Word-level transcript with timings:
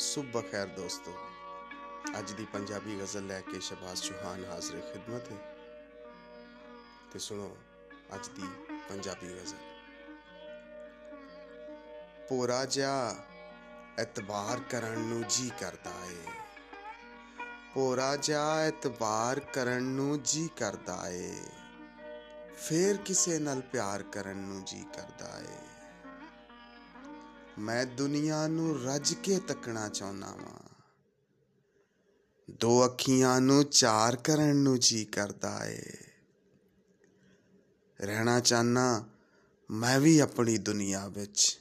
ਸੁਬਹ 0.00 0.40
ਖੈਰ 0.52 0.66
ਦੋਸਤੋ, 0.66 1.18
ਅੱਜ 2.18 2.32
ਦੀ 2.32 2.44
ਪੰਜਾਬੀ 2.44 3.00
ਗਜ਼ਲ 3.00 3.26
ਲੈ 3.26 3.40
ਕੇ 3.40 3.60
ਸ਼ਬਾਜ਼ 3.60 4.02
ਚੌਹਾਨ 4.02 4.44
ਹਾਜ਼ਰ 4.44 4.80
ਖਿਦਮਤ 4.80 5.32
ਹੈ। 5.32 5.56
ਤੇ 7.12 7.18
ਸੁਣੋ 7.18 7.56
ਅੱਜ 8.14 8.28
ਦੀ 8.28 8.42
ਪੰਜਾਬੀ 8.88 9.26
ਗਜ਼ਲ। 9.26 9.56
ਪੂਰਾ 12.28 12.64
ਜਿਹਾ 12.64 13.16
ਇਤਬਾਰ 14.00 14.60
ਕਰਨ 14.60 14.98
ਨੂੰ 14.98 15.24
ਜੀ 15.28 15.50
ਕਰਦਾ 15.60 15.92
ਏ। 16.06 16.30
ਪੂਰਾ 17.74 18.16
ਜਿਹਾ 18.16 18.66
ਇਤਬਾਰ 18.66 19.40
ਕਰਨ 19.40 19.82
ਨੂੰ 19.82 20.22
ਜੀ 20.22 20.50
ਕਰਦਾ 20.56 21.08
ਏ। 21.08 21.34
ਫੇਰ 22.56 22.96
ਕਿਸੇ 22.96 23.38
ਨਾਲ 23.38 23.60
ਪਿਆਰ 23.60 24.02
ਕਰਨ 24.02 24.36
ਨੂੰ 24.36 24.64
ਜੀ 24.64 24.86
ਕਰਦਾ 24.96 25.40
ਏ। 25.40 25.79
ਮੈਂ 27.60 27.86
ਦੁਨੀਆ 27.86 28.46
ਨੂੰ 28.46 28.84
ਰੱਜ 28.84 29.14
ਕੇ 29.14 29.38
ਤੱਕਣਾ 29.38 29.88
ਚਾਹੁੰਦਾ 29.88 30.26
ਵਾਂ। 30.26 30.68
ਦੋ 32.50 32.86
ਅੱਖੀਆਂ 32.86 33.40
ਨੂੰ 33.40 33.64
ਚਾਰ 33.64 34.16
ਕਰਨ 34.16 34.56
ਨੂੰ 34.56 34.78
ਜੀ 34.78 35.04
ਕਰਦਾ 35.04 35.66
ਏ। 35.66 35.82
ਰਹਿਣਾ 38.00 38.40
ਚਾਹਨਾ 38.40 39.08
ਮੈਂ 39.70 40.00
ਵੀ 40.00 40.18
ਆਪਣੀ 40.18 40.58
ਦੁਨੀਆ 40.58 41.08
ਵਿੱਚ। 41.08 41.60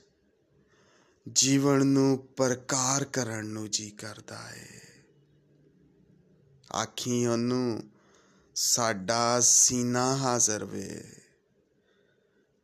ਜੀਵਨ 1.32 1.86
ਨੂੰ 1.86 2.28
ਪ੍ਰਕਾਰ 2.38 3.04
ਕਰਨ 3.04 3.46
ਨੂੰ 3.46 3.70
ਜੀ 3.70 3.90
ਕਰਦਾ 3.90 4.56
ਏ। 4.56 4.68
ਆਖੀ 6.76 7.26
ਉਹਨੂੰ 7.26 7.84
ਸਾਡਾ 8.56 9.40
ਸੀਨਾ 9.40 10.18
ਹਾਜ਼ਰ 10.18 10.66
ਵੇ। 10.66 11.19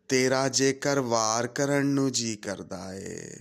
ਤੇਰਾ 0.10 0.50
ਜੇਕਰ 0.50 1.00
ਵਾਰ 1.00 1.48
ਕਰਨ 1.48 1.86
ਨੂੰ 1.86 2.12
ਜੀ 2.12 2.36
ਕਰਦਾ 2.36 2.94
ਏ, 2.94 3.32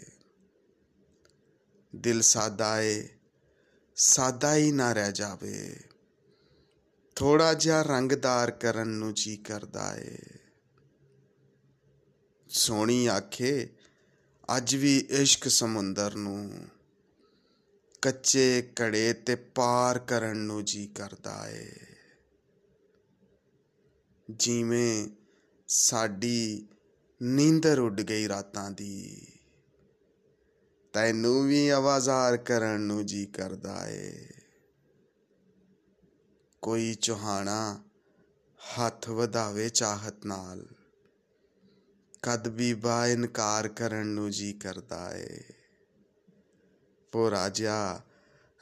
ਦਿਲ 1.97 2.23
ਸਾਦਾ 2.23 2.83
ਏ, 2.83 3.09
ਸਾਦਾ 3.97 4.55
ਹੀ 4.55 4.73
ਨਾ 4.73 4.93
ਰਹਿ 4.93 5.13
ਜਾਵੇ। 5.13 5.81
ਥੋੜਾ 7.17 7.55
ਜਿਹਾ 7.55 7.83
ਰੰਗਦਾਰ 7.83 8.51
ਕਰਨ 8.51 8.89
ਨੂੰ 8.89 9.15
ਜੀ 9.15 9.37
ਕਰਦਾ 9.37 9.97
ਏ। 9.97 10.19
ਸੋਹਣੀ 12.49 13.07
ਆਖੇ, 13.07 13.69
ਅੱਜ 14.57 14.77
ਵੀ 14.77 14.99
ਇਸ਼ਕ 14.99 15.49
ਸਮੁੰਦਰ 15.49 16.15
ਨੂੰ, 16.15 16.69
ਕੱਚੇ 18.03 18.73
ਘੜੇ 18.83 19.13
ਤੇ 19.13 19.35
ਪਾਰ 19.35 19.99
ਕਰਨ 19.99 20.37
ਨੂੰ 20.37 20.65
ਜੀ 20.65 20.87
ਕਰਦਾ 20.87 21.51
ਏ। 21.51 21.73
ਜਿਵੇਂ 24.31 25.09
ਸਾਡੀ 25.67 26.69
ਨੀਂਦਰ 27.23 27.79
ਉੱਡ 27.79 28.01
ਗਈ 28.01 28.29
ਰਾਤਾਂ 28.29 28.71
ਦੀ। 28.71 29.27
ਤੈਨੂੰ 30.93 31.49
ਵੀ 31.49 31.69
ਆਵਾਜ਼ਾਰ 31.69 32.37
ਕਰਨ 32.37 32.81
ਨੂੰ 32.81 33.07
ਜੀ 33.07 33.27
ਕਰਦਾ 33.27 33.89
ਏ। 33.89 34.29
ਕੋਈ 36.63 36.95
ਚੋਹਾਣਾ 36.95 37.85
ਹੱਥ 38.79 39.09
ਵਧਾਵੇ 39.09 39.69
ਚਾਹਤ 39.69 40.27
ਨਾਲ। 40.27 40.67
ਕਦ 42.23 42.49
ਵੀ 42.49 42.75
ਬਾ 42.75 43.07
ਇਨਕਾਰ 43.07 43.69
ਕਰਨ 43.69 44.07
ਨੂੰ 44.07 44.31
ਜੀ 44.31 44.53
ਕਰਦਾ 44.53 45.17
ਏ। 45.17 45.41
ਪੂਰਾ 47.13 47.49
ਜਿਹਾ 47.49 48.03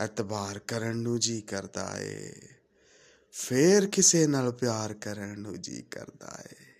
ਇਤਬਾਰ 0.04 0.58
ਕਰਨ 0.58 0.96
ਨੂੰ 0.96 1.20
ਜੀ 1.20 1.40
ਕਰਦਾ 1.40 2.00
ਏ। 2.00 2.32
ਫੇਰ 3.32 3.86
ਕਿਸੇ 3.86 4.26
ਨਾਲ 4.26 4.52
ਪਿਆਰ 4.52 4.94
ਕਰਨ 4.94 5.40
ਨੂੰ 5.40 5.60
ਜੀ 5.60 5.82
ਕਰਦਾ 5.82 6.42
ਏ। 6.52 6.71